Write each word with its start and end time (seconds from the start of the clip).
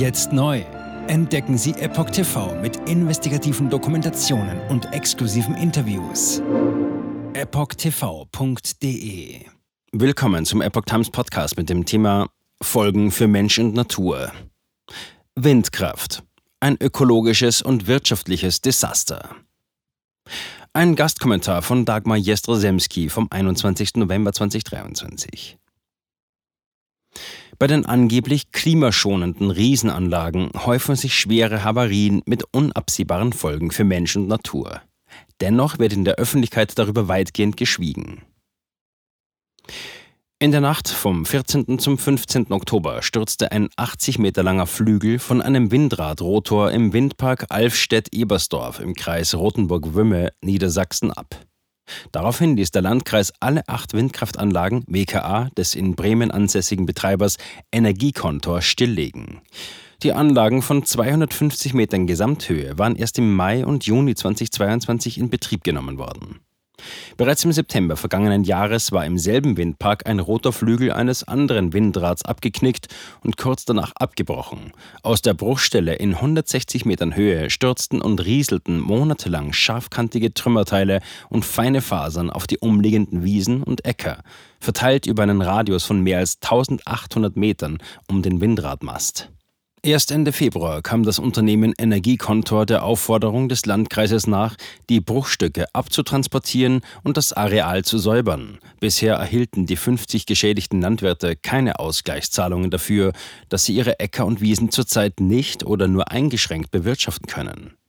Jetzt 0.00 0.32
neu. 0.32 0.62
Entdecken 1.08 1.58
Sie 1.58 1.72
Epoch 1.72 2.08
TV 2.08 2.58
mit 2.62 2.88
investigativen 2.88 3.68
Dokumentationen 3.68 4.58
und 4.70 4.90
exklusiven 4.94 5.54
Interviews. 5.54 6.40
EpochTV.de 7.34 8.70
Willkommen 9.92 10.46
zum 10.46 10.62
Epoch 10.62 10.86
Times 10.86 11.10
Podcast 11.10 11.58
mit 11.58 11.68
dem 11.68 11.84
Thema 11.84 12.30
Folgen 12.62 13.10
für 13.10 13.28
Mensch 13.28 13.58
und 13.58 13.74
Natur. 13.74 14.32
Windkraft. 15.34 16.22
Ein 16.60 16.78
ökologisches 16.80 17.60
und 17.60 17.86
wirtschaftliches 17.86 18.62
Desaster. 18.62 19.36
Ein 20.72 20.96
Gastkommentar 20.96 21.60
von 21.60 21.84
Dagmar 21.84 22.16
Jestrosemski 22.16 23.10
vom 23.10 23.28
21. 23.30 23.96
November 23.96 24.32
2023. 24.32 25.58
Bei 27.60 27.66
den 27.66 27.84
angeblich 27.84 28.52
klimaschonenden 28.52 29.50
Riesenanlagen 29.50 30.50
häufen 30.64 30.96
sich 30.96 31.12
schwere 31.12 31.62
Havarien 31.62 32.22
mit 32.24 32.42
unabsehbaren 32.52 33.34
Folgen 33.34 33.70
für 33.70 33.84
Mensch 33.84 34.16
und 34.16 34.28
Natur. 34.28 34.80
Dennoch 35.42 35.78
wird 35.78 35.92
in 35.92 36.06
der 36.06 36.14
Öffentlichkeit 36.14 36.78
darüber 36.78 37.06
weitgehend 37.06 37.58
geschwiegen. 37.58 38.22
In 40.38 40.52
der 40.52 40.62
Nacht 40.62 40.88
vom 40.88 41.26
14. 41.26 41.78
zum 41.78 41.98
15. 41.98 42.50
Oktober 42.50 43.02
stürzte 43.02 43.52
ein 43.52 43.68
80 43.76 44.18
Meter 44.18 44.42
langer 44.42 44.66
Flügel 44.66 45.18
von 45.18 45.42
einem 45.42 45.70
Windradrotor 45.70 46.70
im 46.70 46.94
Windpark 46.94 47.44
Alfstedt-Ebersdorf 47.50 48.80
im 48.80 48.94
Kreis 48.94 49.34
Rothenburg-Wümme, 49.34 50.32
Niedersachsen 50.40 51.10
ab. 51.10 51.49
Daraufhin 52.12 52.56
ließ 52.56 52.70
der 52.70 52.82
Landkreis 52.82 53.32
alle 53.40 53.68
acht 53.68 53.94
Windkraftanlagen 53.94 54.84
WKA 54.86 55.48
des 55.56 55.74
in 55.74 55.94
Bremen 55.94 56.30
ansässigen 56.30 56.86
Betreibers 56.86 57.36
Energiekontor 57.72 58.62
stilllegen. 58.62 59.40
Die 60.02 60.12
Anlagen 60.12 60.62
von 60.62 60.84
250 60.84 61.74
Metern 61.74 62.06
Gesamthöhe 62.06 62.78
waren 62.78 62.96
erst 62.96 63.18
im 63.18 63.34
Mai 63.34 63.66
und 63.66 63.84
Juni 63.84 64.14
2022 64.14 65.18
in 65.18 65.28
Betrieb 65.28 65.62
genommen 65.62 65.98
worden. 65.98 66.40
Bereits 67.16 67.44
im 67.44 67.52
September 67.52 67.96
vergangenen 67.96 68.44
Jahres 68.44 68.92
war 68.92 69.04
im 69.04 69.18
selben 69.18 69.56
Windpark 69.56 70.06
ein 70.06 70.20
roter 70.20 70.52
Flügel 70.52 70.92
eines 70.92 71.26
anderen 71.26 71.72
Windrads 71.72 72.24
abgeknickt 72.24 72.88
und 73.22 73.36
kurz 73.36 73.64
danach 73.64 73.92
abgebrochen. 73.96 74.72
Aus 75.02 75.22
der 75.22 75.34
Bruchstelle 75.34 75.94
in 75.94 76.14
160 76.14 76.84
Metern 76.84 77.14
Höhe 77.14 77.50
stürzten 77.50 78.00
und 78.00 78.24
rieselten 78.24 78.80
monatelang 78.80 79.52
scharfkantige 79.52 80.34
Trümmerteile 80.34 81.00
und 81.28 81.44
feine 81.44 81.82
Fasern 81.82 82.30
auf 82.30 82.46
die 82.46 82.58
umliegenden 82.58 83.24
Wiesen 83.24 83.62
und 83.62 83.84
Äcker, 83.84 84.22
verteilt 84.60 85.06
über 85.06 85.22
einen 85.22 85.42
Radius 85.42 85.84
von 85.84 86.00
mehr 86.00 86.18
als 86.18 86.36
1800 86.42 87.36
Metern 87.36 87.78
um 88.08 88.22
den 88.22 88.40
Windradmast. 88.40 89.30
Erst 89.82 90.10
Ende 90.10 90.32
Februar 90.32 90.82
kam 90.82 91.04
das 91.04 91.18
Unternehmen 91.18 91.72
Energiekontor 91.78 92.66
der 92.66 92.84
Aufforderung 92.84 93.48
des 93.48 93.64
Landkreises 93.64 94.26
nach, 94.26 94.56
die 94.90 95.00
Bruchstücke 95.00 95.74
abzutransportieren 95.74 96.82
und 97.02 97.16
das 97.16 97.32
Areal 97.32 97.82
zu 97.82 97.96
säubern. 97.96 98.58
Bisher 98.78 99.14
erhielten 99.14 99.64
die 99.64 99.76
50 99.76 100.26
geschädigten 100.26 100.82
Landwirte 100.82 101.34
keine 101.34 101.78
Ausgleichszahlungen 101.78 102.70
dafür, 102.70 103.14
dass 103.48 103.64
sie 103.64 103.74
ihre 103.74 103.98
Äcker 104.00 104.26
und 104.26 104.42
Wiesen 104.42 104.70
zurzeit 104.70 105.18
nicht 105.18 105.64
oder 105.64 105.88
nur 105.88 106.10
eingeschränkt 106.10 106.70
bewirtschaften 106.70 107.26
können. 107.26 107.79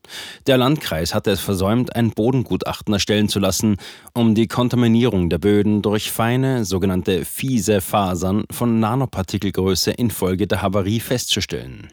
Der 0.48 0.58
Landkreis 0.58 1.14
hatte 1.14 1.32
es 1.32 1.40
versäumt, 1.40 1.96
ein 1.96 2.12
Bodengutachten 2.12 2.94
erstellen 2.94 3.30
zu 3.30 3.40
lassen, 3.40 3.78
um 4.14 4.36
die 4.36 4.48
Kontaminierung 4.48 5.30
der 5.30 5.38
Böden 5.38 5.82
durch 5.82 6.12
feine, 6.12 6.66
sogenannte 6.66 7.26
fiese 7.26 7.82
Fasern 7.82 8.46
von 8.52 8.80
Nanopartikelgröße 8.80 9.92
infolge 9.92 10.48
der 10.48 10.62
Havarie 10.62 11.00
festzustellen. 11.00 11.92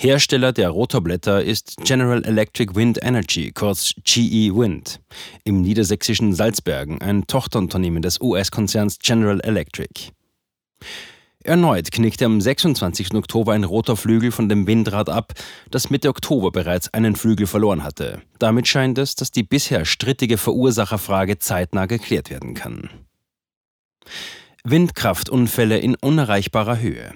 Hersteller 0.00 0.52
der 0.52 0.70
Rotorblätter 0.70 1.42
ist 1.42 1.76
General 1.78 2.24
Electric 2.24 2.76
Wind 2.76 3.00
Energy, 3.02 3.50
kurz 3.50 3.94
GE 4.04 4.54
Wind, 4.54 5.00
im 5.42 5.60
niedersächsischen 5.60 6.34
Salzbergen, 6.34 7.00
ein 7.00 7.26
Tochterunternehmen 7.26 8.00
des 8.00 8.20
US-Konzerns 8.20 9.00
General 9.00 9.40
Electric. 9.40 10.12
Erneut 11.48 11.90
knickte 11.90 12.26
am 12.26 12.42
26. 12.42 13.14
Oktober 13.14 13.54
ein 13.54 13.64
roter 13.64 13.96
Flügel 13.96 14.32
von 14.32 14.50
dem 14.50 14.66
Windrad 14.66 15.08
ab, 15.08 15.32
das 15.70 15.88
Mitte 15.88 16.10
Oktober 16.10 16.52
bereits 16.52 16.92
einen 16.92 17.16
Flügel 17.16 17.46
verloren 17.46 17.82
hatte. 17.82 18.20
Damit 18.38 18.68
scheint 18.68 18.98
es, 18.98 19.14
dass 19.14 19.30
die 19.30 19.44
bisher 19.44 19.86
strittige 19.86 20.36
Verursacherfrage 20.36 21.38
zeitnah 21.38 21.86
geklärt 21.86 22.28
werden 22.28 22.52
kann. 22.52 22.90
Windkraftunfälle 24.62 25.78
in 25.78 25.94
unerreichbarer 25.94 26.80
Höhe. 26.80 27.14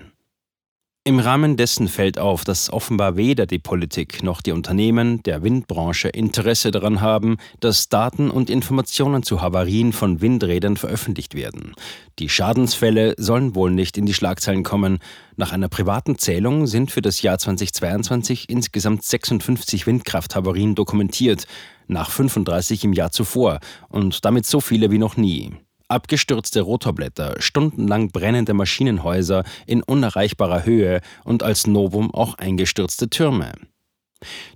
Im 1.04 1.18
Rahmen 1.18 1.56
dessen 1.56 1.88
fällt 1.88 2.20
auf, 2.20 2.44
dass 2.44 2.72
offenbar 2.72 3.16
weder 3.16 3.44
die 3.44 3.58
Politik 3.58 4.22
noch 4.22 4.40
die 4.40 4.52
Unternehmen 4.52 5.20
der 5.24 5.42
Windbranche 5.42 6.08
Interesse 6.08 6.70
daran 6.70 7.00
haben, 7.00 7.38
dass 7.58 7.88
Daten 7.88 8.30
und 8.30 8.48
Informationen 8.48 9.24
zu 9.24 9.42
Havarien 9.42 9.92
von 9.92 10.20
Windrädern 10.20 10.76
veröffentlicht 10.76 11.34
werden. 11.34 11.74
Die 12.20 12.28
Schadensfälle 12.28 13.16
sollen 13.18 13.56
wohl 13.56 13.72
nicht 13.72 13.98
in 13.98 14.06
die 14.06 14.14
Schlagzeilen 14.14 14.62
kommen. 14.62 15.00
Nach 15.34 15.50
einer 15.50 15.68
privaten 15.68 16.18
Zählung 16.18 16.68
sind 16.68 16.92
für 16.92 17.02
das 17.02 17.20
Jahr 17.20 17.36
2022 17.36 18.48
insgesamt 18.48 19.02
56 19.02 19.88
Windkrafthavarien 19.88 20.76
dokumentiert, 20.76 21.48
nach 21.88 22.12
35 22.12 22.84
im 22.84 22.92
Jahr 22.92 23.10
zuvor 23.10 23.58
und 23.88 24.24
damit 24.24 24.46
so 24.46 24.60
viele 24.60 24.92
wie 24.92 24.98
noch 24.98 25.16
nie 25.16 25.50
abgestürzte 25.92 26.62
Rotorblätter, 26.62 27.36
stundenlang 27.38 28.10
brennende 28.10 28.54
Maschinenhäuser 28.54 29.44
in 29.66 29.82
unerreichbarer 29.82 30.64
Höhe 30.64 31.00
und 31.24 31.42
als 31.42 31.66
Novum 31.66 32.12
auch 32.12 32.34
eingestürzte 32.34 33.08
Türme. 33.08 33.52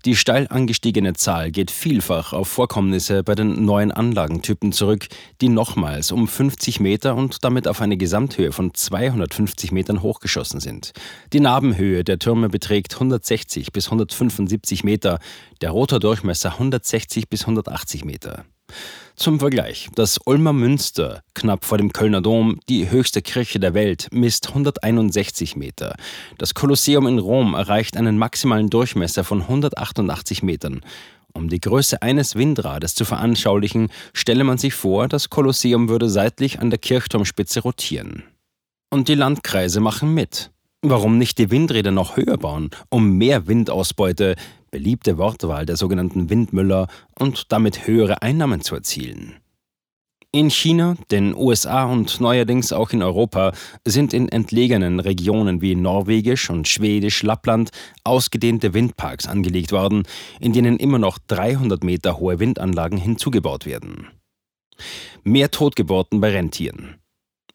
Die 0.04 0.16
steil 0.16 0.46
angestiegene 0.48 1.14
Zahl 1.14 1.50
geht 1.50 1.70
vielfach 1.70 2.32
auf 2.32 2.48
Vorkommnisse 2.48 3.22
bei 3.22 3.34
den 3.34 3.64
neuen 3.64 3.90
Anlagentypen 3.90 4.72
zurück, 4.72 5.08
die 5.40 5.48
nochmals 5.48 6.12
um 6.12 6.28
50 6.28 6.80
Meter 6.80 7.16
und 7.16 7.44
damit 7.44 7.68
auf 7.68 7.80
eine 7.80 7.96
Gesamthöhe 7.96 8.52
von 8.52 8.74
250 8.74 9.72
Metern 9.72 10.02
hochgeschossen 10.02 10.60
sind. 10.60 10.92
Die 11.32 11.40
Nabenhöhe 11.40 12.04
der 12.04 12.18
Türme 12.18 12.48
beträgt 12.48 12.94
160 12.94 13.72
bis 13.72 13.86
175 13.86 14.84
Meter, 14.84 15.18
der 15.60 15.70
Rotordurchmesser 15.70 16.52
160 16.52 17.28
bis 17.28 17.42
180 17.42 18.04
Meter. 18.04 18.44
Zum 19.16 19.40
Vergleich, 19.40 19.88
das 19.94 20.18
Ulmer 20.26 20.52
Münster, 20.52 21.22
knapp 21.34 21.64
vor 21.64 21.78
dem 21.78 21.92
Kölner 21.92 22.20
Dom, 22.20 22.60
die 22.68 22.90
höchste 22.90 23.22
Kirche 23.22 23.58
der 23.58 23.72
Welt, 23.72 24.08
misst 24.12 24.48
161 24.48 25.56
Meter. 25.56 25.96
Das 26.36 26.52
Kolosseum 26.52 27.06
in 27.06 27.18
Rom 27.18 27.54
erreicht 27.54 27.96
einen 27.96 28.18
maximalen 28.18 28.68
Durchmesser 28.68 29.24
von 29.24 29.40
188 29.40 30.42
Metern. 30.42 30.82
Um 31.32 31.48
die 31.48 31.60
Größe 31.60 32.02
eines 32.02 32.34
Windrades 32.34 32.94
zu 32.94 33.06
veranschaulichen, 33.06 33.88
stelle 34.12 34.44
man 34.44 34.58
sich 34.58 34.74
vor, 34.74 35.08
das 35.08 35.30
Kolosseum 35.30 35.88
würde 35.88 36.10
seitlich 36.10 36.60
an 36.60 36.68
der 36.68 36.78
Kirchturmspitze 36.78 37.60
rotieren. 37.60 38.22
Und 38.90 39.08
die 39.08 39.14
Landkreise 39.14 39.80
machen 39.80 40.12
mit. 40.12 40.50
Warum 40.88 41.18
nicht 41.18 41.38
die 41.38 41.50
Windräder 41.50 41.90
noch 41.90 42.16
höher 42.16 42.38
bauen, 42.38 42.70
um 42.90 43.18
mehr 43.18 43.48
Windausbeute, 43.48 44.36
beliebte 44.70 45.18
Wortwahl 45.18 45.66
der 45.66 45.76
sogenannten 45.76 46.30
Windmüller 46.30 46.86
und 47.18 47.50
damit 47.50 47.88
höhere 47.88 48.22
Einnahmen 48.22 48.60
zu 48.60 48.76
erzielen? 48.76 49.34
In 50.30 50.48
China, 50.48 50.96
den 51.10 51.34
USA 51.34 51.86
und 51.86 52.20
neuerdings 52.20 52.72
auch 52.72 52.90
in 52.90 53.02
Europa 53.02 53.50
sind 53.84 54.14
in 54.14 54.28
entlegenen 54.28 55.00
Regionen 55.00 55.60
wie 55.60 55.74
Norwegisch 55.74 56.50
und 56.50 56.68
Schwedisch 56.68 57.24
Lappland 57.24 57.70
ausgedehnte 58.04 58.72
Windparks 58.72 59.26
angelegt 59.26 59.72
worden, 59.72 60.04
in 60.38 60.52
denen 60.52 60.76
immer 60.76 61.00
noch 61.00 61.18
300 61.26 61.82
Meter 61.82 62.18
hohe 62.18 62.38
Windanlagen 62.38 62.98
hinzugebaut 62.98 63.66
werden. 63.66 64.06
Mehr 65.24 65.50
Totgeburten 65.50 66.20
bei 66.20 66.30
Rentieren. 66.30 67.00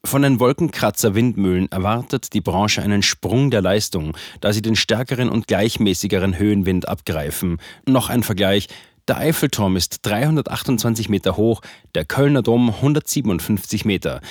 Von 0.04 0.24
den 0.24 0.40
Wolkenkratzer-Windmühlen 0.40 1.72
erwartet 1.72 2.34
die 2.34 2.42
Branche 2.42 2.82
einen 2.82 3.04
Sprung 3.04 3.52
der 3.52 3.62
Leistung, 3.62 4.18
da 4.42 4.52
sie 4.52 4.62
den 4.62 4.76
stärkeren 4.76 5.30
und 5.30 5.48
gleichmäßigeren 5.48 6.38
Höhenwind 6.38 6.88
abgreifen. 6.88 7.60
Noch 7.88 8.10
ein 8.10 8.24
Vergleich. 8.24 8.68
Der 9.08 9.18
Eiffelturm 9.18 9.78
ist 9.78 10.00
328 10.02 11.08
Meter 11.08 11.38
hoch, 11.38 11.62
der 11.96 12.06
Kölner 12.06 12.42
Dom 12.42 12.70
157 12.72 13.86
Meter. 13.86 14.22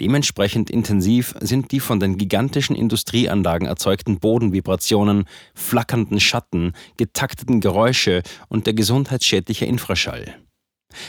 Dementsprechend 0.00 0.68
intensiv 0.68 1.34
sind 1.40 1.72
die 1.72 1.80
von 1.80 2.00
den 2.00 2.16
gigantischen 2.16 2.74
Industrieanlagen 2.74 3.68
erzeugten 3.68 4.18
Bodenvibrationen, 4.18 5.24
flackernden 5.54 6.20
Schatten, 6.20 6.72
getakteten 6.96 7.60
Geräusche 7.60 8.22
und 8.48 8.66
der 8.66 8.74
gesundheitsschädliche 8.74 9.66
Infraschall. 9.66 10.36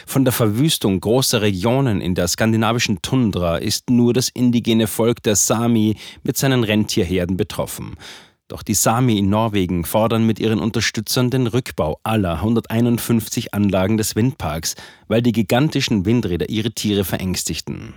Von 0.05 0.25
der 0.25 0.31
Verwüstung 0.31 0.99
großer 0.99 1.41
Regionen 1.41 2.01
in 2.01 2.15
der 2.15 2.27
skandinavischen 2.27 3.01
Tundra 3.01 3.57
ist 3.57 3.89
nur 3.89 4.13
das 4.13 4.29
indigene 4.29 4.87
Volk 4.87 5.23
der 5.23 5.35
Sami 5.35 5.95
mit 6.23 6.37
seinen 6.37 6.63
Rentierherden 6.63 7.37
betroffen. 7.37 7.95
Doch 8.47 8.63
die 8.63 8.73
Sami 8.73 9.17
in 9.17 9.29
Norwegen 9.29 9.85
fordern 9.85 10.25
mit 10.25 10.39
ihren 10.39 10.59
Unterstützern 10.59 11.29
den 11.29 11.47
Rückbau 11.47 11.99
aller 12.03 12.33
151 12.33 13.53
Anlagen 13.53 13.95
des 13.95 14.17
Windparks, 14.17 14.75
weil 15.07 15.21
die 15.21 15.31
gigantischen 15.31 16.05
Windräder 16.05 16.49
ihre 16.49 16.71
Tiere 16.71 17.05
verängstigten. 17.05 17.93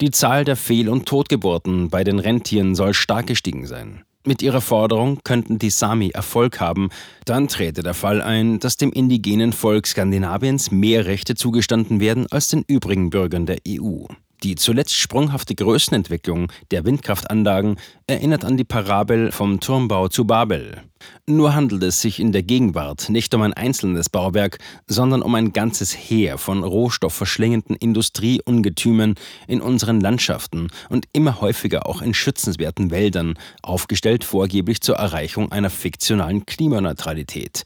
Die 0.00 0.10
Zahl 0.10 0.44
der 0.44 0.56
Fehl- 0.56 0.90
und 0.90 1.06
Totgeburten 1.06 1.88
bei 1.88 2.04
den 2.04 2.18
Rentieren 2.18 2.74
soll 2.74 2.92
stark 2.92 3.26
gestiegen 3.26 3.66
sein. 3.66 4.04
Mit 4.26 4.42
ihrer 4.42 4.60
Forderung 4.60 5.20
könnten 5.24 5.58
die 5.58 5.70
Sami 5.70 6.10
Erfolg 6.10 6.60
haben, 6.60 6.90
dann 7.24 7.48
träte 7.48 7.82
der 7.82 7.94
Fall 7.94 8.20
ein, 8.20 8.60
dass 8.60 8.76
dem 8.76 8.92
indigenen 8.92 9.54
Volk 9.54 9.86
Skandinaviens 9.86 10.70
mehr 10.70 11.06
Rechte 11.06 11.34
zugestanden 11.34 12.00
werden 12.00 12.26
als 12.30 12.48
den 12.48 12.62
übrigen 12.66 13.08
Bürgern 13.08 13.46
der 13.46 13.58
EU. 13.66 14.04
Die 14.42 14.54
zuletzt 14.54 14.94
sprunghafte 14.94 15.54
Größenentwicklung 15.54 16.50
der 16.70 16.86
Windkraftanlagen 16.86 17.76
erinnert 18.06 18.42
an 18.42 18.56
die 18.56 18.64
Parabel 18.64 19.32
vom 19.32 19.60
Turmbau 19.60 20.08
zu 20.08 20.24
Babel. 20.24 20.82
Nur 21.26 21.54
handelt 21.54 21.82
es 21.82 22.00
sich 22.00 22.18
in 22.18 22.32
der 22.32 22.42
Gegenwart 22.42 23.10
nicht 23.10 23.34
um 23.34 23.42
ein 23.42 23.52
einzelnes 23.52 24.08
Bauwerk, 24.08 24.58
sondern 24.86 25.20
um 25.20 25.34
ein 25.34 25.52
ganzes 25.52 25.94
Heer 25.94 26.38
von 26.38 26.64
rohstoffverschlingenden 26.64 27.76
Industrieungetümen 27.76 29.16
in 29.46 29.60
unseren 29.60 30.00
Landschaften 30.00 30.68
und 30.88 31.06
immer 31.12 31.42
häufiger 31.42 31.86
auch 31.86 32.00
in 32.00 32.14
schützenswerten 32.14 32.90
Wäldern, 32.90 33.34
aufgestellt 33.60 34.24
vorgeblich 34.24 34.80
zur 34.80 34.96
Erreichung 34.96 35.52
einer 35.52 35.70
fiktionalen 35.70 36.46
Klimaneutralität 36.46 37.64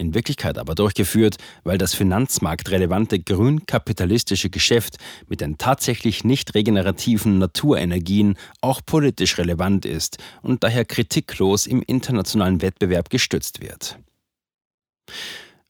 in 0.00 0.14
Wirklichkeit 0.14 0.58
aber 0.58 0.74
durchgeführt, 0.74 1.36
weil 1.62 1.78
das 1.78 1.94
finanzmarktrelevante 1.94 3.20
grün-kapitalistische 3.20 4.50
Geschäft 4.50 4.96
mit 5.28 5.40
den 5.40 5.58
tatsächlich 5.58 6.24
nicht 6.24 6.54
regenerativen 6.54 7.38
Naturenergien 7.38 8.36
auch 8.60 8.80
politisch 8.84 9.38
relevant 9.38 9.84
ist 9.84 10.18
und 10.42 10.64
daher 10.64 10.84
kritiklos 10.84 11.66
im 11.66 11.82
internationalen 11.82 12.62
Wettbewerb 12.62 13.10
gestützt 13.10 13.60
wird. 13.60 13.98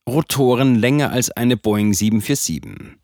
Rotoren 0.09 0.77
länger 0.77 1.11
als 1.11 1.31
eine 1.31 1.57
Boeing 1.57 1.93
747. 1.93 3.00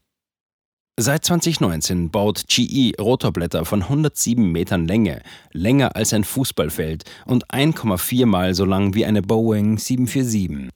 Seit 0.98 1.26
2019 1.26 2.10
baut 2.10 2.44
GE 2.48 2.94
Rotorblätter 2.98 3.66
von 3.66 3.82
107 3.82 4.50
Metern 4.50 4.88
Länge, 4.88 5.20
länger 5.52 5.94
als 5.94 6.14
ein 6.14 6.24
Fußballfeld 6.24 7.04
und 7.26 7.46
1,4 7.48 8.24
mal 8.24 8.54
so 8.54 8.64
lang 8.64 8.94
wie 8.94 9.04
eine 9.04 9.20
Boeing 9.20 9.76
747. 9.76 10.70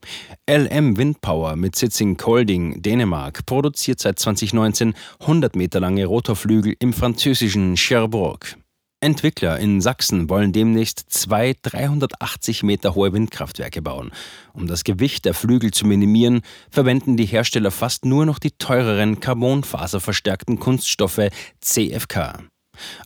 LM 0.46 0.98
Windpower 0.98 1.56
mit 1.56 1.74
Sitz 1.74 2.02
in 2.02 2.18
Kolding, 2.18 2.82
Dänemark, 2.82 3.46
produziert 3.46 3.98
seit 3.98 4.18
2019 4.18 4.92
100 5.20 5.56
Meter 5.56 5.80
lange 5.80 6.04
Rotorflügel 6.04 6.76
im 6.80 6.92
französischen 6.92 7.76
Cherbourg. 7.76 8.58
Entwickler 9.02 9.58
in 9.58 9.80
Sachsen 9.80 10.28
wollen 10.28 10.52
demnächst 10.52 11.06
zwei 11.08 11.54
380 11.62 12.62
Meter 12.62 12.94
hohe 12.94 13.14
Windkraftwerke 13.14 13.80
bauen. 13.80 14.10
Um 14.52 14.66
das 14.66 14.84
Gewicht 14.84 15.24
der 15.24 15.32
Flügel 15.32 15.70
zu 15.70 15.86
minimieren, 15.86 16.42
verwenden 16.70 17.16
die 17.16 17.24
Hersteller 17.24 17.70
fast 17.70 18.04
nur 18.04 18.26
noch 18.26 18.38
die 18.38 18.50
teureren 18.50 19.18
carbonfaserverstärkten 19.18 20.58
Kunststoffe 20.58 21.30
CFK. 21.60 22.44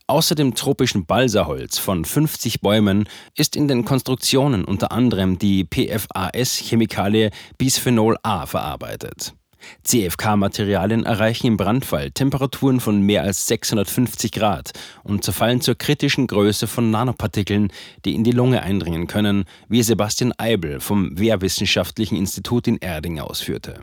Außer 0.09 0.35
dem 0.35 0.55
tropischen 0.55 1.07
Balsaholz 1.07 1.79
von 1.79 2.05
50 2.05 2.61
Bäumen 2.61 3.09
ist 3.37 3.55
in 3.55 3.69
den 3.69 3.85
Konstruktionen 3.85 4.65
unter 4.65 4.91
anderem 4.91 5.39
die 5.39 5.65
PFAS-Chemikalie 5.65 7.31
Bisphenol 7.57 8.17
A 8.23 8.47
verarbeitet. 8.47 9.35
CFK-Materialien 9.85 11.05
erreichen 11.05 11.47
im 11.47 11.57
Brandfall 11.57 12.11
Temperaturen 12.11 12.81
von 12.81 13.01
mehr 13.01 13.23
als 13.23 13.47
650 13.47 14.33
Grad 14.33 14.73
und 15.03 15.25
zerfallen 15.25 15.61
zur 15.61 15.77
kritischen 15.77 16.27
Größe 16.27 16.67
von 16.67 16.91
Nanopartikeln, 16.91 17.73
die 18.05 18.15
in 18.15 18.25
die 18.25 18.33
Lunge 18.33 18.63
eindringen 18.63 19.07
können, 19.07 19.45
wie 19.69 19.83
Sebastian 19.83 20.33
Eibel 20.37 20.81
vom 20.81 21.19
Wehrwissenschaftlichen 21.19 22.17
Institut 22.17 22.67
in 22.67 22.79
Erding 22.79 23.21
ausführte. 23.21 23.81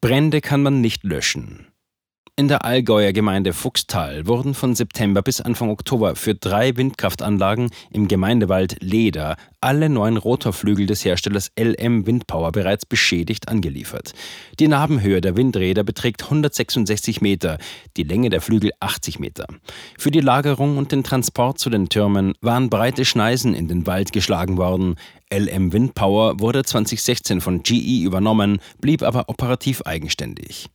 Brände 0.00 0.40
kann 0.40 0.62
man 0.62 0.80
nicht 0.80 1.04
löschen. 1.04 1.71
In 2.34 2.48
der 2.48 2.64
Allgäuer 2.64 3.12
Gemeinde 3.12 3.52
Fuchstal 3.52 4.26
wurden 4.26 4.54
von 4.54 4.74
September 4.74 5.20
bis 5.20 5.42
Anfang 5.42 5.68
Oktober 5.68 6.16
für 6.16 6.34
drei 6.34 6.74
Windkraftanlagen 6.78 7.68
im 7.90 8.08
Gemeindewald 8.08 8.78
Leder 8.80 9.36
alle 9.60 9.90
neun 9.90 10.16
Rotorflügel 10.16 10.86
des 10.86 11.04
Herstellers 11.04 11.52
LM 11.60 12.06
Windpower 12.06 12.50
bereits 12.50 12.86
beschädigt 12.86 13.48
angeliefert. 13.48 14.14
Die 14.58 14.66
Nabenhöhe 14.66 15.20
der 15.20 15.36
Windräder 15.36 15.84
beträgt 15.84 16.24
166 16.24 17.20
Meter, 17.20 17.58
die 17.98 18.02
Länge 18.02 18.30
der 18.30 18.40
Flügel 18.40 18.70
80 18.80 19.18
Meter. 19.18 19.44
Für 19.98 20.10
die 20.10 20.20
Lagerung 20.20 20.78
und 20.78 20.90
den 20.90 21.04
Transport 21.04 21.58
zu 21.58 21.68
den 21.68 21.90
Türmen 21.90 22.32
waren 22.40 22.70
breite 22.70 23.04
Schneisen 23.04 23.54
in 23.54 23.68
den 23.68 23.86
Wald 23.86 24.14
geschlagen 24.14 24.56
worden. 24.56 24.96
LM 25.30 25.74
Windpower 25.74 26.40
wurde 26.40 26.64
2016 26.64 27.42
von 27.42 27.62
GE 27.62 28.04
übernommen, 28.04 28.58
blieb 28.80 29.02
aber 29.02 29.28
operativ 29.28 29.82
eigenständig. 29.82 30.70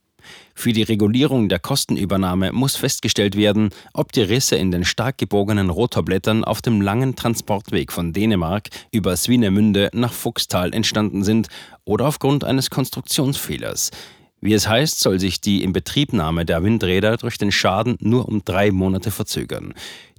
Für 0.55 0.73
die 0.73 0.83
Regulierung 0.83 1.49
der 1.49 1.59
Kostenübernahme 1.59 2.51
muss 2.51 2.75
festgestellt 2.75 3.35
werden, 3.35 3.69
ob 3.93 4.11
die 4.11 4.21
Risse 4.21 4.55
in 4.55 4.71
den 4.71 4.85
stark 4.85 5.17
gebogenen 5.17 5.69
Rotorblättern 5.69 6.43
auf 6.43 6.61
dem 6.61 6.81
langen 6.81 7.15
Transportweg 7.15 7.91
von 7.91 8.13
Dänemark 8.13 8.69
über 8.91 9.15
Swinemünde 9.15 9.89
nach 9.93 10.13
Fuchstal 10.13 10.73
entstanden 10.73 11.23
sind 11.23 11.47
oder 11.85 12.07
aufgrund 12.07 12.43
eines 12.43 12.69
Konstruktionsfehlers. 12.69 13.91
Wie 14.39 14.53
es 14.53 14.67
heißt, 14.67 14.99
soll 14.99 15.19
sich 15.19 15.41
die 15.41 15.63
Inbetriebnahme 15.63 16.45
der 16.45 16.63
Windräder 16.63 17.17
durch 17.17 17.37
den 17.37 17.51
Schaden 17.51 17.97
nur 17.99 18.27
um 18.27 18.43
drei 18.45 18.71
Monate 18.71 19.09
verzögern. 19.09 19.73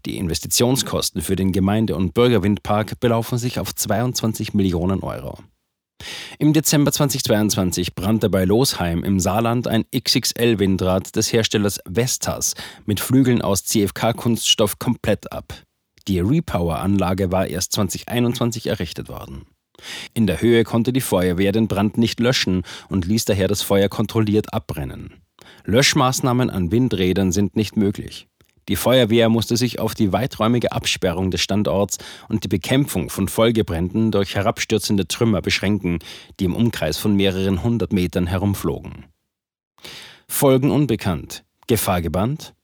Die 0.06 0.16
Investitionskosten 0.18 1.22
für 1.22 1.36
den 1.36 1.52
Gemeinde- 1.52 1.94
und 1.94 2.14
Bürgerwindpark 2.14 2.98
belaufen 2.98 3.38
sich 3.38 3.60
auf 3.60 3.74
22 3.74 4.54
Millionen 4.54 5.00
Euro. 5.02 5.38
Im 6.38 6.52
Dezember 6.52 6.92
2022 6.92 7.94
brannte 7.94 8.30
bei 8.30 8.44
Losheim 8.44 9.02
im 9.02 9.18
Saarland 9.18 9.66
ein 9.66 9.84
XXL-Windrad 9.94 11.16
des 11.16 11.32
Herstellers 11.32 11.80
Vestas 11.84 12.54
mit 12.86 13.00
Flügeln 13.00 13.42
aus 13.42 13.64
CFK-Kunststoff 13.64 14.78
komplett 14.78 15.32
ab. 15.32 15.52
Die 16.06 16.20
Repower-Anlage 16.20 17.32
war 17.32 17.46
erst 17.46 17.72
2021 17.72 18.66
errichtet 18.68 19.08
worden. 19.08 19.46
In 20.14 20.26
der 20.26 20.40
Höhe 20.40 20.64
konnte 20.64 20.92
die 20.92 21.00
Feuerwehr 21.00 21.52
den 21.52 21.68
Brand 21.68 21.98
nicht 21.98 22.20
löschen 22.20 22.62
und 22.88 23.04
ließ 23.04 23.24
daher 23.26 23.48
das 23.48 23.62
Feuer 23.62 23.88
kontrolliert 23.88 24.52
abbrennen. 24.52 25.14
Löschmaßnahmen 25.64 26.50
an 26.50 26.72
Windrädern 26.72 27.32
sind 27.32 27.56
nicht 27.56 27.76
möglich. 27.76 28.28
Die 28.68 28.76
Feuerwehr 28.76 29.28
musste 29.30 29.56
sich 29.56 29.80
auf 29.80 29.94
die 29.94 30.12
weiträumige 30.12 30.72
Absperrung 30.72 31.30
des 31.30 31.40
Standorts 31.40 31.98
und 32.28 32.44
die 32.44 32.48
Bekämpfung 32.48 33.08
von 33.10 33.28
Folgebränden 33.28 34.10
durch 34.10 34.34
herabstürzende 34.34 35.08
Trümmer 35.08 35.40
beschränken, 35.40 35.98
die 36.38 36.44
im 36.44 36.54
Umkreis 36.54 36.98
von 36.98 37.16
mehreren 37.16 37.62
hundert 37.62 37.92
Metern 37.92 38.26
herumflogen. 38.26 39.06
Folgen 40.28 40.70
unbekannt. 40.70 41.44
Gefahr 41.66 42.02
gebannt? 42.02 42.54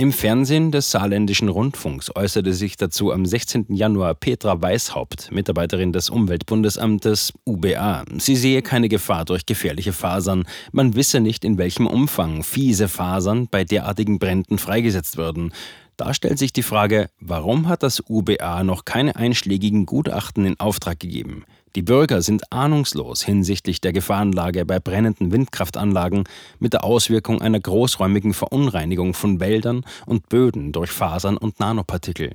Im 0.00 0.12
Fernsehen 0.12 0.70
des 0.70 0.92
saarländischen 0.92 1.48
Rundfunks 1.48 2.14
äußerte 2.14 2.52
sich 2.52 2.76
dazu 2.76 3.10
am 3.10 3.26
16. 3.26 3.74
Januar 3.74 4.14
Petra 4.14 4.62
Weishaupt, 4.62 5.32
Mitarbeiterin 5.32 5.92
des 5.92 6.08
Umweltbundesamtes 6.08 7.32
UBA. 7.44 8.04
Sie 8.18 8.36
sehe 8.36 8.62
keine 8.62 8.88
Gefahr 8.88 9.24
durch 9.24 9.44
gefährliche 9.44 9.92
Fasern. 9.92 10.46
Man 10.70 10.94
wisse 10.94 11.18
nicht, 11.18 11.44
in 11.44 11.58
welchem 11.58 11.88
Umfang 11.88 12.44
fiese 12.44 12.86
Fasern 12.86 13.48
bei 13.50 13.64
derartigen 13.64 14.20
Bränden 14.20 14.58
freigesetzt 14.58 15.16
würden. 15.16 15.52
Da 15.96 16.14
stellt 16.14 16.38
sich 16.38 16.52
die 16.52 16.62
Frage, 16.62 17.10
warum 17.18 17.66
hat 17.66 17.82
das 17.82 18.00
UBA 18.08 18.62
noch 18.62 18.84
keine 18.84 19.16
einschlägigen 19.16 19.84
Gutachten 19.84 20.46
in 20.46 20.60
Auftrag 20.60 21.00
gegeben? 21.00 21.44
Die 21.76 21.82
Bürger 21.82 22.22
sind 22.22 22.52
ahnungslos 22.52 23.22
hinsichtlich 23.22 23.80
der 23.80 23.92
Gefahrenlage 23.92 24.64
bei 24.64 24.80
brennenden 24.80 25.32
Windkraftanlagen 25.32 26.24
mit 26.58 26.72
der 26.72 26.84
Auswirkung 26.84 27.40
einer 27.40 27.60
großräumigen 27.60 28.34
Verunreinigung 28.34 29.14
von 29.14 29.40
Wäldern 29.40 29.84
und 30.06 30.28
Böden 30.28 30.72
durch 30.72 30.90
Fasern 30.90 31.36
und 31.36 31.60
Nanopartikel. 31.60 32.34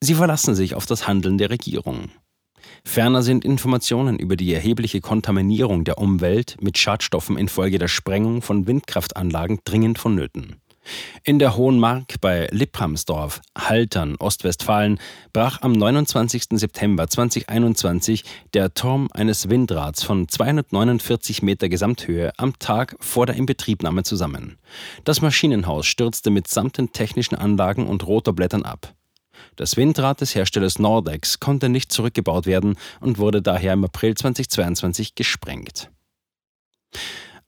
Sie 0.00 0.14
verlassen 0.14 0.54
sich 0.54 0.74
auf 0.74 0.86
das 0.86 1.06
Handeln 1.06 1.38
der 1.38 1.50
Regierung. 1.50 2.10
Ferner 2.84 3.22
sind 3.22 3.44
Informationen 3.44 4.18
über 4.18 4.36
die 4.36 4.52
erhebliche 4.52 5.00
Kontaminierung 5.00 5.84
der 5.84 5.98
Umwelt 5.98 6.56
mit 6.60 6.78
Schadstoffen 6.78 7.36
infolge 7.36 7.78
der 7.78 7.88
Sprengung 7.88 8.42
von 8.42 8.66
Windkraftanlagen 8.66 9.60
dringend 9.64 9.98
vonnöten. 9.98 10.56
In 11.24 11.38
der 11.38 11.56
Hohen 11.56 11.78
Mark 11.78 12.20
bei 12.20 12.48
Lipphamsdorf, 12.50 13.40
Haltern, 13.56 14.16
Ostwestfalen, 14.16 14.98
brach 15.32 15.62
am 15.62 15.72
29. 15.72 16.44
September 16.52 17.08
2021 17.08 18.24
der 18.54 18.74
Turm 18.74 19.08
eines 19.12 19.48
Windrads 19.48 20.02
von 20.02 20.28
249 20.28 21.42
Meter 21.42 21.68
Gesamthöhe 21.68 22.32
am 22.36 22.58
Tag 22.58 22.96
vor 22.98 23.26
der 23.26 23.36
Inbetriebnahme 23.36 24.02
zusammen. 24.02 24.58
Das 25.04 25.20
Maschinenhaus 25.20 25.86
stürzte 25.86 26.30
mitsamt 26.30 26.78
den 26.78 26.92
technischen 26.92 27.36
Anlagen 27.36 27.86
und 27.86 28.06
Rotorblättern 28.06 28.64
ab. 28.64 28.94
Das 29.56 29.76
Windrad 29.76 30.20
des 30.20 30.34
Herstellers 30.34 30.78
Nordex 30.78 31.38
konnte 31.38 31.68
nicht 31.68 31.92
zurückgebaut 31.92 32.46
werden 32.46 32.76
und 33.00 33.18
wurde 33.18 33.42
daher 33.42 33.74
im 33.74 33.84
April 33.84 34.14
2022 34.14 35.14
gesprengt. 35.14 35.90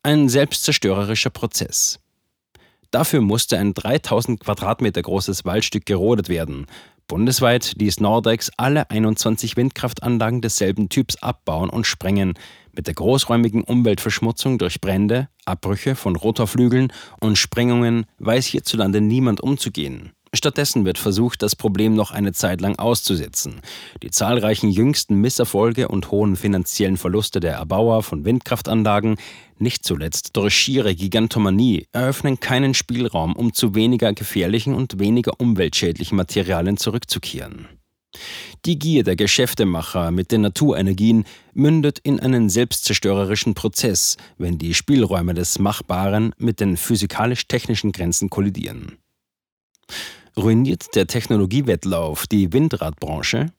Ein 0.03 0.29
selbstzerstörerischer 0.29 1.31
Prozess. 1.31 1.99
Dafür 2.95 3.19
musste 3.19 3.59
ein 3.59 3.73
3000 3.73 4.39
Quadratmeter 4.39 5.01
großes 5.01 5.43
Waldstück 5.43 5.85
gerodet 5.85 6.29
werden. 6.29 6.65
Bundesweit 7.09 7.73
ließ 7.75 7.99
Nordex 7.99 8.51
alle 8.55 8.89
21 8.89 9.57
Windkraftanlagen 9.57 10.39
desselben 10.39 10.87
Typs 10.87 11.17
abbauen 11.17 11.69
und 11.69 11.85
sprengen. 11.85 12.35
Mit 12.71 12.87
der 12.87 12.93
großräumigen 12.93 13.65
Umweltverschmutzung 13.65 14.59
durch 14.59 14.79
Brände, 14.79 15.27
Abbrüche 15.43 15.95
von 15.95 16.15
Rotorflügeln 16.15 16.93
und 17.19 17.37
Sprengungen 17.37 18.05
weiß 18.19 18.45
hierzulande 18.45 19.01
niemand 19.01 19.41
umzugehen. 19.41 20.13
Stattdessen 20.35 20.85
wird 20.85 20.97
versucht, 20.97 21.41
das 21.41 21.55
Problem 21.55 21.93
noch 21.93 22.11
eine 22.11 22.33
Zeit 22.33 22.61
lang 22.61 22.77
auszusetzen. 22.77 23.61
Die 24.03 24.11
zahlreichen 24.11 24.69
jüngsten 24.69 25.21
Misserfolge 25.21 25.87
und 25.87 26.11
hohen 26.11 26.35
finanziellen 26.35 26.97
Verluste 26.97 27.39
der 27.39 27.53
Erbauer 27.53 28.03
von 28.03 28.25
Windkraftanlagen, 28.25 29.17
nicht 29.57 29.85
zuletzt 29.85 30.35
durch 30.37 30.53
schiere 30.53 30.95
Gigantomanie, 30.95 31.87
eröffnen 31.91 32.39
keinen 32.39 32.73
Spielraum, 32.73 33.35
um 33.35 33.53
zu 33.53 33.75
weniger 33.75 34.13
gefährlichen 34.13 34.73
und 34.73 34.99
weniger 34.99 35.39
umweltschädlichen 35.39 36.17
Materialien 36.17 36.77
zurückzukehren. 36.77 37.67
Die 38.65 38.79
Gier 38.79 39.03
der 39.03 39.15
Geschäftemacher 39.15 40.11
mit 40.11 40.31
den 40.31 40.41
Naturenergien 40.41 41.25
mündet 41.53 41.99
in 41.99 42.19
einen 42.19 42.49
selbstzerstörerischen 42.49 43.53
Prozess, 43.53 44.17
wenn 44.37 44.57
die 44.57 44.73
Spielräume 44.73 45.33
des 45.33 45.59
Machbaren 45.59 46.33
mit 46.37 46.59
den 46.59 46.77
physikalisch-technischen 46.77 47.91
Grenzen 47.91 48.29
kollidieren. 48.29 48.97
Ruiniert 50.37 50.95
der 50.95 51.07
Technologiewettlauf 51.07 52.27
die 52.27 52.51
Windradbranche? 52.51 53.51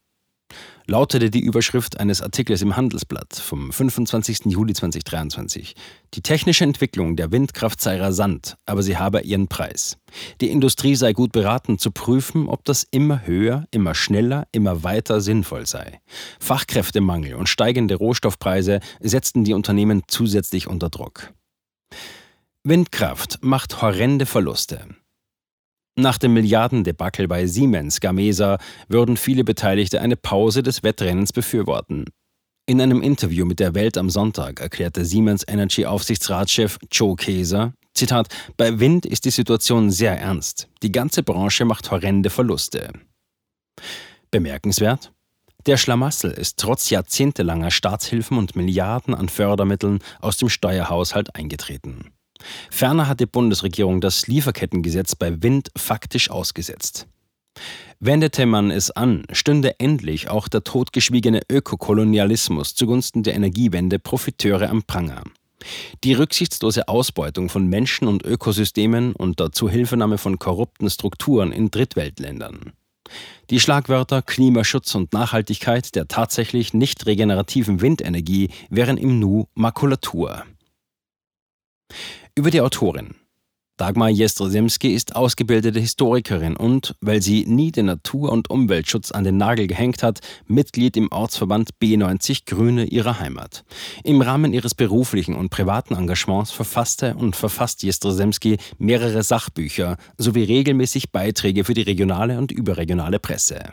lautete 0.86 1.30
die 1.30 1.40
Überschrift 1.40 1.98
eines 1.98 2.22
Artikels 2.22 2.62
im 2.62 2.76
Handelsblatt 2.76 3.34
vom 3.34 3.72
25. 3.72 4.44
Juli 4.44 4.74
2023. 4.74 5.74
Die 6.14 6.20
technische 6.20 6.64
Entwicklung 6.64 7.16
der 7.16 7.32
Windkraft 7.32 7.80
sei 7.80 8.00
rasant, 8.00 8.56
aber 8.66 8.82
sie 8.82 8.96
habe 8.96 9.22
ihren 9.22 9.48
Preis. 9.48 9.96
Die 10.40 10.50
Industrie 10.50 10.94
sei 10.94 11.12
gut 11.12 11.32
beraten 11.32 11.78
zu 11.78 11.90
prüfen, 11.90 12.46
ob 12.46 12.64
das 12.64 12.86
immer 12.90 13.26
höher, 13.26 13.64
immer 13.70 13.94
schneller, 13.94 14.46
immer 14.52 14.84
weiter 14.84 15.20
sinnvoll 15.20 15.66
sei. 15.66 16.00
Fachkräftemangel 16.38 17.34
und 17.34 17.48
steigende 17.48 17.96
Rohstoffpreise 17.96 18.80
setzten 19.00 19.44
die 19.44 19.54
Unternehmen 19.54 20.02
zusätzlich 20.06 20.68
unter 20.68 20.90
Druck. 20.90 21.32
Windkraft 22.62 23.38
macht 23.42 23.82
horrende 23.82 24.26
Verluste. 24.26 24.86
Nach 25.98 26.18
dem 26.18 26.34
Milliardendebakel 26.34 27.26
bei 27.26 27.46
Siemens 27.46 28.00
Gamesa 28.00 28.58
würden 28.88 29.16
viele 29.16 29.44
Beteiligte 29.44 30.02
eine 30.02 30.16
Pause 30.16 30.62
des 30.62 30.82
Wettrennens 30.82 31.32
befürworten. 31.32 32.04
In 32.66 32.82
einem 32.82 33.00
Interview 33.00 33.46
mit 33.46 33.60
der 33.60 33.74
Welt 33.74 33.96
am 33.96 34.10
Sonntag 34.10 34.60
erklärte 34.60 35.06
Siemens 35.06 35.44
Energy 35.48 35.86
Aufsichtsratschef 35.86 36.78
Joe 36.92 37.16
Keser, 37.16 37.72
Zitat, 37.94 38.28
bei 38.58 38.78
Wind 38.78 39.06
ist 39.06 39.24
die 39.24 39.30
Situation 39.30 39.90
sehr 39.90 40.20
ernst. 40.20 40.68
Die 40.82 40.92
ganze 40.92 41.22
Branche 41.22 41.64
macht 41.64 41.90
horrende 41.90 42.28
Verluste. 42.28 42.92
Bemerkenswert? 44.30 45.12
Der 45.64 45.78
Schlamassel 45.78 46.30
ist 46.30 46.58
trotz 46.58 46.90
jahrzehntelanger 46.90 47.70
Staatshilfen 47.70 48.36
und 48.36 48.54
Milliarden 48.54 49.14
an 49.14 49.30
Fördermitteln 49.30 50.00
aus 50.20 50.36
dem 50.36 50.50
Steuerhaushalt 50.50 51.34
eingetreten. 51.34 52.12
Ferner 52.70 53.08
hat 53.08 53.20
die 53.20 53.26
Bundesregierung 53.26 54.00
das 54.00 54.26
Lieferkettengesetz 54.26 55.14
bei 55.14 55.42
Wind 55.42 55.70
faktisch 55.76 56.30
ausgesetzt. 56.30 57.06
Wendete 58.00 58.44
man 58.44 58.70
es 58.70 58.90
an, 58.90 59.24
stünde 59.32 59.80
endlich 59.80 60.28
auch 60.28 60.48
der 60.48 60.64
totgeschwiegene 60.64 61.40
Ökokolonialismus 61.50 62.74
zugunsten 62.74 63.22
der 63.22 63.34
Energiewende 63.34 63.98
Profiteure 63.98 64.68
am 64.68 64.82
Pranger. 64.82 65.22
Die 66.04 66.12
rücksichtslose 66.12 66.88
Ausbeutung 66.88 67.48
von 67.48 67.66
Menschen 67.66 68.06
und 68.06 68.24
Ökosystemen 68.24 69.14
unter 69.14 69.52
Zuhilfenahme 69.52 70.18
von 70.18 70.38
korrupten 70.38 70.90
Strukturen 70.90 71.52
in 71.52 71.70
Drittweltländern. 71.70 72.72
Die 73.50 73.60
Schlagwörter 73.60 74.22
Klimaschutz 74.22 74.94
und 74.94 75.12
Nachhaltigkeit 75.12 75.94
der 75.94 76.08
tatsächlich 76.08 76.74
nicht 76.74 77.06
regenerativen 77.06 77.80
Windenergie 77.80 78.50
wären 78.68 78.98
im 78.98 79.18
Nu 79.20 79.46
Makulatur. 79.54 80.44
Über 82.38 82.50
die 82.50 82.60
Autorin. 82.60 83.14
Dagmar 83.78 84.10
Jestrzemski 84.10 84.92
ist 84.92 85.16
ausgebildete 85.16 85.80
Historikerin 85.80 86.54
und, 86.54 86.94
weil 87.00 87.22
sie 87.22 87.46
nie 87.46 87.72
den 87.72 87.86
Natur- 87.86 88.30
und 88.30 88.50
Umweltschutz 88.50 89.10
an 89.10 89.24
den 89.24 89.38
Nagel 89.38 89.66
gehängt 89.66 90.02
hat, 90.02 90.20
Mitglied 90.46 90.98
im 90.98 91.10
Ortsverband 91.10 91.70
B90 91.82 92.44
Grüne 92.44 92.84
ihrer 92.84 93.20
Heimat. 93.20 93.64
Im 94.04 94.20
Rahmen 94.20 94.52
ihres 94.52 94.74
beruflichen 94.74 95.34
und 95.34 95.48
privaten 95.48 95.94
Engagements 95.94 96.50
verfasste 96.50 97.14
und 97.14 97.36
verfasst 97.36 97.82
Jestrzemski 97.82 98.58
mehrere 98.76 99.22
Sachbücher 99.22 99.96
sowie 100.18 100.44
regelmäßig 100.44 101.12
Beiträge 101.12 101.64
für 101.64 101.72
die 101.72 101.82
regionale 101.82 102.36
und 102.36 102.52
überregionale 102.52 103.18
Presse. 103.18 103.72